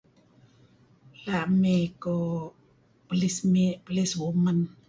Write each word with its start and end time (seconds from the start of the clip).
La' 1.25 1.43
mey 1.59 1.83
kuh 2.01 2.51
policeman 3.07 3.69
policewoman 3.85 4.57